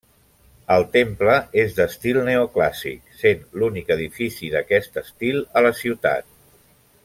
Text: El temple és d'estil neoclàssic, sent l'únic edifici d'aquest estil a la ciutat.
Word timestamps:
El 0.75 0.85
temple 0.95 1.35
és 1.63 1.75
d'estil 1.79 2.17
neoclàssic, 2.29 3.13
sent 3.21 3.45
l'únic 3.59 3.93
edifici 3.97 4.51
d'aquest 4.57 4.99
estil 5.07 5.41
a 5.61 5.65
la 5.69 5.75
ciutat. 5.83 6.31